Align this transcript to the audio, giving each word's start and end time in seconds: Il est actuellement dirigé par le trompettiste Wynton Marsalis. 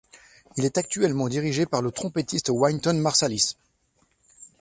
Il 0.57 0.65
est 0.65 0.79
actuellement 0.79 1.29
dirigé 1.29 1.67
par 1.67 1.83
le 1.83 1.91
trompettiste 1.91 2.49
Wynton 2.49 2.97
Marsalis. 2.97 3.55